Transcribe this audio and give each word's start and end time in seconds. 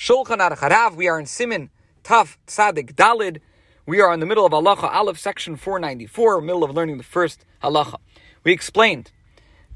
Shulchan 0.00 0.38
Aruch 0.38 0.60
Harav. 0.60 0.96
We 0.96 1.08
are 1.08 1.20
in 1.20 1.26
Siman 1.26 1.68
Taf 2.04 2.38
Tzadik 2.46 2.94
Dalid. 2.94 3.40
We 3.84 4.00
are 4.00 4.14
in 4.14 4.20
the 4.20 4.24
middle 4.24 4.46
of 4.46 4.52
Halacha 4.52 4.90
Aleph, 4.90 5.18
section 5.18 5.56
494, 5.56 6.40
middle 6.40 6.64
of 6.64 6.70
learning 6.70 6.96
the 6.96 7.04
first 7.04 7.44
Halacha. 7.62 7.96
We 8.42 8.50
explained 8.50 9.12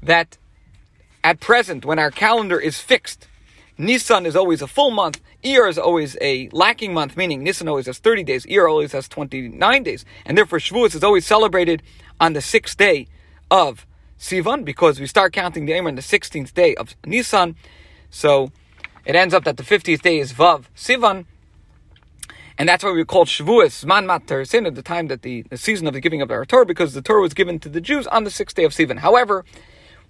that 0.01 0.39
at 1.23 1.39
present, 1.39 1.85
when 1.85 1.99
our 1.99 2.09
calendar 2.09 2.59
is 2.59 2.79
fixed, 2.79 3.27
Nisan 3.77 4.25
is 4.25 4.35
always 4.35 4.63
a 4.63 4.67
full 4.67 4.89
month, 4.89 5.21
Iyar 5.43 5.69
is 5.69 5.77
always 5.77 6.17
a 6.19 6.49
lacking 6.51 6.91
month, 6.91 7.15
meaning 7.15 7.43
Nisan 7.43 7.67
always 7.67 7.85
has 7.85 7.99
30 7.99 8.23
days, 8.23 8.47
Iyar 8.47 8.67
always 8.67 8.93
has 8.93 9.07
29 9.07 9.83
days, 9.83 10.05
and 10.25 10.35
therefore 10.35 10.57
Shavuos 10.57 10.95
is 10.95 11.03
always 11.03 11.27
celebrated 11.27 11.83
on 12.19 12.33
the 12.33 12.41
sixth 12.41 12.77
day 12.77 13.05
of 13.51 13.85
Sivan, 14.19 14.65
because 14.65 14.99
we 14.99 15.05
start 15.05 15.33
counting 15.33 15.67
the 15.67 15.75
Omer 15.75 15.89
on 15.89 15.95
the 15.95 16.01
16th 16.01 16.51
day 16.55 16.73
of 16.73 16.95
Nisan, 17.05 17.55
so 18.09 18.51
it 19.05 19.15
ends 19.15 19.33
up 19.33 19.43
that 19.43 19.57
the 19.57 19.63
50th 19.63 20.01
day 20.01 20.19
is 20.19 20.33
Vav 20.33 20.65
Sivan, 20.75 21.25
and 22.57 22.69
that's 22.69 22.83
why 22.83 22.91
we 22.91 23.03
call 23.05 23.25
Shavuos 23.25 23.85
Zman 23.85 24.05
Matan 24.05 24.27
Toraseinu 24.27 24.67
at 24.67 24.75
the 24.75 24.81
time 24.81 25.07
that 25.07 25.21
the, 25.21 25.41
the 25.43 25.57
season 25.57 25.87
of 25.87 25.93
the 25.93 25.99
giving 25.99 26.21
of 26.21 26.31
our 26.31 26.45
Torah, 26.45 26.65
because 26.65 26.93
the 26.93 27.01
Torah 27.01 27.21
was 27.21 27.33
given 27.33 27.59
to 27.59 27.69
the 27.69 27.81
Jews 27.81 28.07
on 28.07 28.23
the 28.23 28.31
sixth 28.31 28.55
day 28.55 28.63
of 28.63 28.71
Sivan. 28.71 28.99
However, 28.99 29.43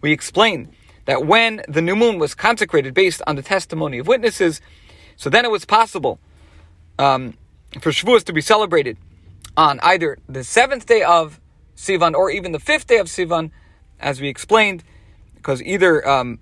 we 0.02 0.12
explained 0.12 0.72
that 1.06 1.26
when 1.26 1.62
the 1.68 1.82
new 1.82 1.96
moon 1.96 2.20
was 2.20 2.36
consecrated 2.36 2.94
based 2.94 3.22
on 3.28 3.36
the 3.36 3.42
testimony 3.42 3.98
of 3.98 4.08
witnesses, 4.08 4.62
so 5.16 5.30
then 5.30 5.44
it 5.44 5.52
was 5.52 5.66
possible 5.66 6.20
um, 7.00 7.36
for 7.82 7.92
Shavuos 7.92 8.24
to 8.26 8.34
be 8.34 8.42
celebrated 8.42 8.98
on 9.58 9.80
either 9.82 10.18
the 10.28 10.44
seventh 10.44 10.86
day 10.86 11.02
of 11.02 11.40
Sivan 11.76 12.14
or 12.14 12.30
even 12.30 12.52
the 12.52 12.60
fifth 12.60 12.88
day 12.88 12.98
of 12.98 13.08
Sivan, 13.08 13.52
as 14.00 14.22
we 14.22 14.28
explained, 14.28 14.84
because 15.36 15.62
either 15.64 16.08
um, 16.08 16.40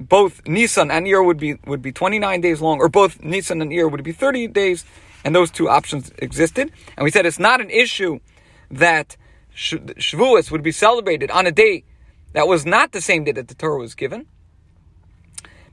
both 0.00 0.46
Nisan 0.46 0.90
and 0.90 1.06
Iyar 1.06 1.24
would 1.24 1.38
be 1.38 1.54
would 1.66 1.82
be 1.82 1.92
29 1.92 2.40
days 2.40 2.60
long, 2.60 2.78
or 2.78 2.88
both 2.88 3.22
Nisan 3.22 3.62
and 3.62 3.70
Iyar 3.70 3.90
would 3.90 4.02
be 4.02 4.12
30 4.12 4.48
days, 4.48 4.84
and 5.24 5.34
those 5.34 5.50
two 5.50 5.68
options 5.68 6.10
existed. 6.18 6.72
And 6.96 7.04
we 7.04 7.10
said 7.10 7.26
it's 7.26 7.38
not 7.38 7.60
an 7.60 7.70
issue 7.70 8.20
that 8.70 9.16
Shavuos 9.54 10.50
would 10.50 10.62
be 10.62 10.72
celebrated 10.72 11.30
on 11.30 11.46
a 11.46 11.52
day 11.52 11.84
that 12.32 12.48
was 12.48 12.66
not 12.66 12.92
the 12.92 13.00
same 13.00 13.24
day 13.24 13.32
that 13.32 13.48
the 13.48 13.54
Torah 13.54 13.78
was 13.78 13.94
given, 13.94 14.26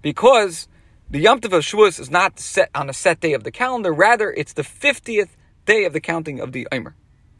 because 0.01 0.67
the 1.09 1.19
Yom 1.19 1.41
Tov 1.41 1.53
of 1.53 1.63
Shavuos 1.63 1.99
is 1.99 2.11
not 2.11 2.39
set 2.39 2.69
on 2.75 2.89
a 2.89 2.93
set 2.93 3.19
day 3.19 3.33
of 3.33 3.43
the 3.43 3.51
calendar. 3.51 3.91
Rather, 3.91 4.31
it's 4.31 4.53
the 4.53 4.61
50th 4.61 5.29
day 5.65 5.83
of 5.85 5.93
the 5.93 5.99
counting 5.99 6.39
of 6.39 6.51
the 6.51 6.67
Omer. 6.71 6.95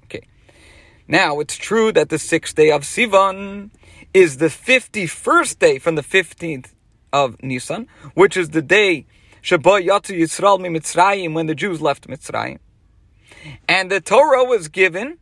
Okay. 0.06 0.28
Now, 1.08 1.40
it's 1.40 1.56
true 1.58 1.92
that 1.94 2.10
the 2.10 2.20
sixth 2.20 2.56
day 2.56 2.72
of 2.72 2.82
Sivan 2.82 3.70
is 4.14 4.38
the 4.38 4.48
51st 4.48 5.60
day 5.60 5.80
from 5.80 5.96
the 5.96 6.02
15th 6.02 6.74
of 7.14 7.42
Nisan, 7.42 7.88
which 8.14 8.36
is 8.36 8.50
the 8.50 8.62
day 8.62 9.06
Shebo 9.42 9.84
Yatzu 9.86 10.18
Yisrael 10.20 10.60
mi 10.60 10.70
Mitzrayim 10.70 11.34
when 11.34 11.48
the 11.48 11.56
Jews 11.56 11.82
left 11.82 12.08
Mitzrayim. 12.08 12.60
And 13.68 13.92
the 13.92 14.02
Torah 14.02 14.44
was 14.44 14.68
given 14.68 15.18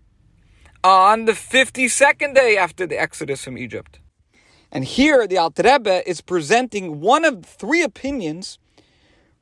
on 0.84 1.26
the 1.26 1.34
52nd 1.34 2.36
day 2.36 2.58
after 2.58 2.86
the 2.86 3.00
Exodus 3.00 3.44
from 3.44 3.58
Egypt. 3.58 4.00
And 4.72 4.86
here 4.86 5.26
the 5.28 5.38
Alter 5.38 5.64
Rebbe 5.64 6.08
is 6.08 6.22
presenting 6.22 7.00
one 7.00 7.26
of 7.26 7.46
three 7.46 7.82
opinions 7.82 8.60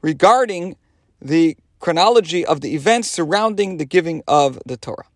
regarding 0.01 0.77
the 1.21 1.57
chronology 1.79 2.45
of 2.45 2.61
the 2.61 2.75
events 2.75 3.09
surrounding 3.09 3.77
the 3.77 3.85
giving 3.85 4.23
of 4.27 4.59
the 4.65 4.77
Torah. 4.77 5.07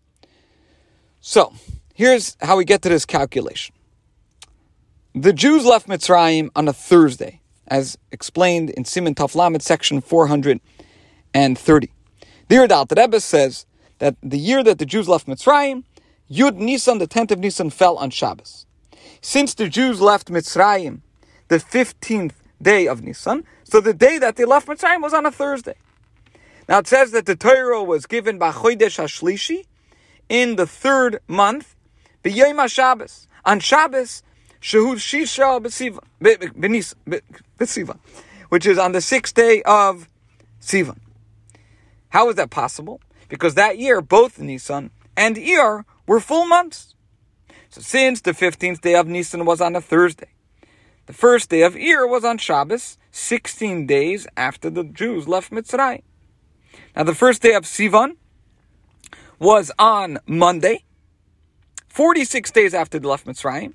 So, 1.20 1.52
here's 1.94 2.36
how 2.40 2.56
we 2.56 2.64
get 2.64 2.82
to 2.82 2.88
this 2.88 3.06
calculation. 3.06 3.74
The 5.14 5.34
Jews 5.34 5.66
left 5.66 5.88
Mitzrayim 5.88 6.48
on 6.56 6.68
a 6.68 6.72
Thursday, 6.72 7.42
as 7.68 7.98
explained 8.12 8.70
in 8.70 8.84
Siman 8.84 9.14
Taf 9.14 9.34
Lamed, 9.34 9.60
section 9.60 10.00
430. 10.00 11.92
The 12.48 12.74
Alter 12.74 12.94
Rebbe 12.96 13.20
says 13.20 13.66
that 13.98 14.16
the 14.22 14.38
year 14.38 14.64
that 14.64 14.78
the 14.78 14.86
Jews 14.86 15.10
left 15.10 15.26
Mitzrayim 15.26 15.84
Yud 16.30 16.56
Nisan, 16.56 16.96
the 16.96 17.06
10th 17.06 17.32
of 17.32 17.40
Nisan, 17.40 17.68
fell 17.68 17.98
on 17.98 18.08
Shabbos. 18.08 18.64
Since 19.20 19.52
the 19.52 19.68
Jews 19.68 20.00
left 20.00 20.28
Mitzrayim, 20.28 21.02
the 21.48 21.58
15th 21.58 22.36
day 22.62 22.88
of 22.88 23.02
Nisan, 23.02 23.44
so 23.64 23.82
the 23.82 23.92
day 23.92 24.16
that 24.16 24.36
they 24.36 24.46
left 24.46 24.66
Mitzrayim 24.66 25.02
was 25.02 25.12
on 25.12 25.26
a 25.26 25.30
Thursday. 25.30 25.76
Now 26.70 26.78
it 26.78 26.86
says 26.86 27.10
that 27.10 27.26
the 27.26 27.36
Torah 27.36 27.84
was 27.84 28.06
given 28.06 28.38
by 28.38 28.50
Chodesh 28.50 28.98
HaShlishi 28.98 29.66
in 30.30 30.56
the 30.56 30.66
third 30.66 31.20
month, 31.28 31.76
B'Yom 32.24 32.54
HaShabbos. 32.54 33.26
On 33.44 33.60
Shabbos, 33.60 34.22
Shehud 34.62 34.96
Shisha 34.96 35.60
B'Sivan, 37.60 37.98
which 38.48 38.64
is 38.64 38.78
on 38.78 38.92
the 38.92 39.00
sixth 39.00 39.34
day 39.34 39.60
of 39.62 40.08
Sivan. 40.60 40.98
How 42.10 42.28
is 42.28 42.36
that 42.36 42.50
possible? 42.50 43.00
Because 43.28 43.54
that 43.54 43.78
year, 43.78 44.00
both 44.00 44.38
Nisan 44.38 44.92
and 45.16 45.34
Iyar 45.36 45.84
were 46.06 46.20
full 46.20 46.46
months. 46.46 46.94
So 47.70 47.80
since 47.80 48.20
the 48.20 48.30
15th 48.32 48.80
day 48.82 48.94
of 48.94 49.08
Nisan 49.08 49.44
was 49.44 49.60
on 49.60 49.74
a 49.74 49.80
Thursday, 49.80 50.28
the 51.06 51.12
first 51.12 51.50
day 51.50 51.62
of 51.62 51.74
Iyar 51.74 52.08
was 52.08 52.24
on 52.24 52.38
Shabbos, 52.38 52.98
16 53.10 53.86
days 53.86 54.28
after 54.36 54.70
the 54.70 54.84
Jews 54.84 55.26
left 55.26 55.50
Mitzrayim. 55.50 56.02
Now 56.94 57.02
the 57.02 57.16
first 57.16 57.42
day 57.42 57.54
of 57.54 57.64
Sivan 57.64 58.16
was 59.40 59.72
on 59.76 60.18
Monday, 60.26 60.84
46 61.88 62.52
days 62.52 62.74
after 62.74 63.00
they 63.00 63.08
left 63.08 63.26
Mitzrayim. 63.26 63.74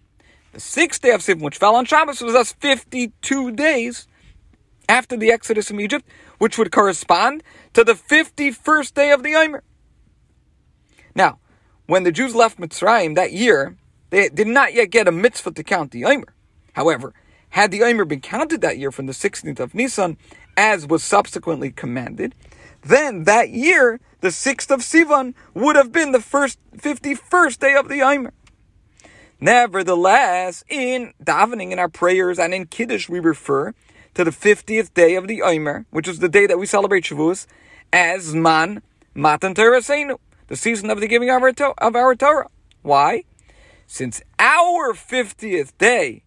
The 0.53 0.59
sixth 0.59 1.01
day 1.01 1.11
of 1.11 1.21
Sivan, 1.21 1.41
which 1.41 1.57
fell 1.57 1.75
on 1.75 1.85
Shabbos, 1.85 2.21
was 2.21 2.33
thus 2.33 2.53
52 2.53 3.51
days 3.51 4.07
after 4.89 5.17
the 5.17 5.31
Exodus 5.31 5.67
from 5.67 5.81
Egypt, 5.81 6.07
which 6.37 6.57
would 6.57 6.71
correspond 6.71 7.43
to 7.73 7.83
the 7.83 7.93
51st 7.93 8.93
day 8.93 9.11
of 9.11 9.23
the 9.23 9.35
Omer. 9.35 9.63
Now, 11.13 11.39
when 11.85 12.03
the 12.03 12.11
Jews 12.11 12.35
left 12.35 12.59
Mitzrayim 12.59 13.15
that 13.15 13.33
year, 13.33 13.77
they 14.09 14.29
did 14.29 14.47
not 14.47 14.73
yet 14.73 14.91
get 14.91 15.07
a 15.07 15.11
mitzvah 15.11 15.51
to 15.51 15.63
count 15.63 15.91
the 15.91 16.05
Omer. 16.05 16.33
However, 16.73 17.13
had 17.49 17.71
the 17.71 17.83
Omer 17.83 18.05
been 18.05 18.21
counted 18.21 18.61
that 18.61 18.77
year 18.77 18.91
from 18.91 19.07
the 19.07 19.13
16th 19.13 19.59
of 19.59 19.73
Nisan, 19.73 20.17
as 20.55 20.87
was 20.87 21.03
subsequently 21.03 21.71
commanded, 21.71 22.35
then 22.83 23.23
that 23.23 23.49
year, 23.49 23.99
the 24.21 24.29
6th 24.29 24.71
of 24.71 24.81
Sivan, 24.81 25.33
would 25.53 25.75
have 25.75 25.91
been 25.91 26.11
the 26.11 26.21
first 26.21 26.59
51st 26.77 27.59
day 27.59 27.75
of 27.75 27.89
the 27.89 28.01
Omer. 28.01 28.33
Nevertheless, 29.39 30.63
in 30.67 31.13
davening, 31.23 31.71
in 31.71 31.79
our 31.79 31.89
prayers, 31.89 32.39
and 32.39 32.53
in 32.53 32.65
Kiddush, 32.65 33.07
we 33.07 33.19
refer 33.19 33.73
to 34.15 34.23
the 34.23 34.31
50th 34.31 34.93
day 34.93 35.15
of 35.15 35.27
the 35.27 35.41
Omer, 35.41 35.85
which 35.91 36.07
is 36.07 36.19
the 36.19 36.29
day 36.29 36.47
that 36.47 36.57
we 36.57 36.65
celebrate 36.65 37.03
Shavuos, 37.03 37.45
as 37.93 38.33
Zman 38.33 38.81
Matan 39.13 39.53
Toraseinu 39.53 40.17
the 40.47 40.55
season 40.55 40.89
of 40.89 40.99
the 40.99 41.07
giving 41.07 41.29
of 41.29 41.41
our, 41.41 41.51
to- 41.51 41.73
of 41.77 41.95
our 41.95 42.15
Torah. 42.15 42.49
Why? 42.81 43.23
Since 43.85 44.21
our 44.39 44.93
50th 44.93 45.77
day 45.77 46.23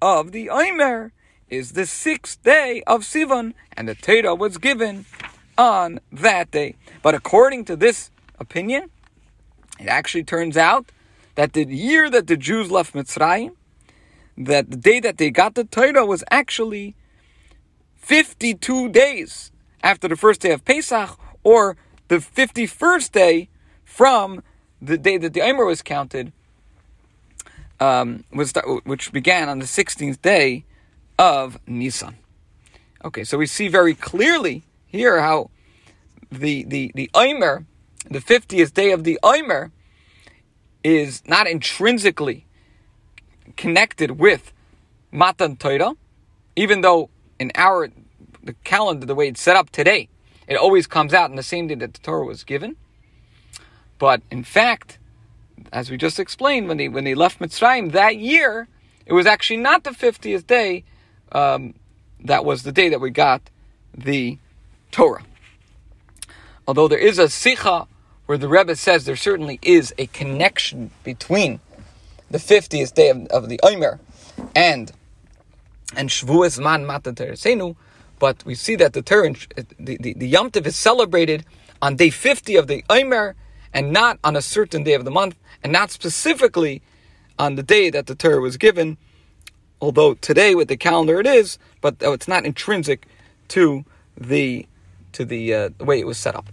of 0.00 0.32
the 0.32 0.50
Omer 0.50 1.12
is 1.48 1.72
the 1.72 1.86
sixth 1.86 2.42
day 2.42 2.82
of 2.86 3.02
Sivan, 3.02 3.52
and 3.76 3.88
the 3.88 3.94
Torah 3.94 4.34
was 4.34 4.58
given 4.58 5.04
on 5.56 6.00
that 6.10 6.50
day. 6.50 6.76
But 7.02 7.14
according 7.14 7.66
to 7.66 7.76
this 7.76 8.10
opinion, 8.38 8.90
it 9.78 9.86
actually 9.86 10.24
turns 10.24 10.56
out 10.56 10.90
that 11.34 11.52
the 11.52 11.64
year 11.64 12.10
that 12.10 12.26
the 12.26 12.36
Jews 12.36 12.70
left 12.70 12.94
Mitzrayim, 12.94 13.52
that 14.36 14.70
the 14.70 14.76
day 14.76 15.00
that 15.00 15.18
they 15.18 15.30
got 15.30 15.54
the 15.54 15.64
Torah 15.64 16.06
was 16.06 16.24
actually 16.30 16.94
52 17.96 18.88
days 18.90 19.50
after 19.82 20.08
the 20.08 20.16
first 20.16 20.40
day 20.40 20.52
of 20.52 20.64
Pesach, 20.64 21.18
or 21.42 21.76
the 22.08 22.16
51st 22.16 23.12
day 23.12 23.48
from 23.84 24.42
the 24.80 24.98
day 24.98 25.16
that 25.16 25.32
the 25.32 25.42
Omer 25.42 25.64
was 25.64 25.82
counted, 25.82 26.32
um, 27.80 28.24
was 28.32 28.52
which 28.84 29.12
began 29.12 29.48
on 29.48 29.58
the 29.58 29.64
16th 29.64 30.20
day 30.22 30.64
of 31.18 31.58
Nisan. 31.66 32.16
Okay, 33.04 33.24
so 33.24 33.36
we 33.38 33.46
see 33.46 33.68
very 33.68 33.94
clearly 33.94 34.62
here 34.86 35.20
how 35.20 35.50
the 36.30 36.64
the 36.64 36.92
the 36.94 37.10
Omer, 37.14 37.66
the 38.08 38.20
50th 38.20 38.72
day 38.72 38.92
of 38.92 39.04
the 39.04 39.18
Omer, 39.22 39.72
is 40.84 41.22
not 41.26 41.46
intrinsically 41.46 42.46
connected 43.56 44.12
with 44.18 44.52
Matan 45.10 45.56
Torah, 45.56 45.94
even 46.56 46.80
though 46.80 47.10
in 47.38 47.52
our 47.54 47.88
the 48.42 48.54
calendar, 48.64 49.06
the 49.06 49.14
way 49.14 49.28
it's 49.28 49.40
set 49.40 49.56
up 49.56 49.70
today, 49.70 50.08
it 50.48 50.56
always 50.56 50.86
comes 50.86 51.14
out 51.14 51.30
in 51.30 51.36
the 51.36 51.42
same 51.42 51.68
day 51.68 51.76
that 51.76 51.94
the 51.94 52.00
Torah 52.00 52.26
was 52.26 52.44
given. 52.44 52.76
But 53.98 54.22
in 54.30 54.42
fact, 54.42 54.98
as 55.72 55.90
we 55.90 55.96
just 55.96 56.18
explained, 56.18 56.68
when 56.68 56.76
they 56.76 56.88
when 56.88 57.04
they 57.04 57.14
left 57.14 57.38
Mitzrayim 57.38 57.92
that 57.92 58.16
year, 58.16 58.68
it 59.06 59.12
was 59.12 59.26
actually 59.26 59.58
not 59.58 59.84
the 59.84 59.90
50th 59.90 60.46
day. 60.46 60.84
Um, 61.30 61.74
that 62.24 62.44
was 62.44 62.62
the 62.62 62.72
day 62.72 62.88
that 62.88 63.00
we 63.00 63.10
got 63.10 63.42
the 63.96 64.38
Torah. 64.90 65.24
Although 66.66 66.88
there 66.88 66.98
is 66.98 67.18
a 67.18 67.24
sicha 67.24 67.86
where 68.32 68.38
the 68.38 68.48
Rebbe 68.48 68.74
says 68.74 69.04
there 69.04 69.14
certainly 69.14 69.58
is 69.60 69.92
a 69.98 70.06
connection 70.06 70.90
between 71.04 71.60
the 72.30 72.38
50th 72.38 72.94
day 72.94 73.10
of, 73.10 73.26
of 73.26 73.50
the 73.50 73.60
Omer 73.62 74.00
and 74.56 74.90
and 75.94 76.08
Shavuos 76.08 76.58
Zman 76.58 76.86
Matan 76.86 77.14
Toraseinu, 77.14 77.76
but 78.18 78.42
we 78.46 78.54
see 78.54 78.74
that 78.76 78.94
the 78.94 79.02
Torah, 79.02 79.34
the, 79.78 79.98
the, 79.98 80.14
the 80.14 80.26
Yom 80.26 80.50
Tov 80.50 80.64
is 80.64 80.76
celebrated 80.76 81.44
on 81.82 81.96
day 81.96 82.08
50 82.08 82.56
of 82.56 82.68
the 82.68 82.82
Omer, 82.88 83.34
and 83.74 83.92
not 83.92 84.18
on 84.24 84.34
a 84.34 84.40
certain 84.40 84.82
day 84.82 84.94
of 84.94 85.04
the 85.04 85.10
month, 85.10 85.38
and 85.62 85.70
not 85.70 85.90
specifically 85.90 86.80
on 87.38 87.56
the 87.56 87.62
day 87.62 87.90
that 87.90 88.06
the 88.06 88.14
Torah 88.14 88.40
was 88.40 88.56
given, 88.56 88.96
although 89.82 90.14
today 90.14 90.54
with 90.54 90.68
the 90.68 90.78
calendar 90.78 91.20
it 91.20 91.26
is, 91.26 91.58
but 91.82 91.96
it's 92.00 92.28
not 92.28 92.46
intrinsic 92.46 93.06
to 93.48 93.84
the 94.18 94.66
to 95.12 95.26
the, 95.26 95.54
uh, 95.54 95.68
way 95.80 96.00
it 96.00 96.06
was 96.06 96.16
set 96.16 96.34
up. 96.34 96.48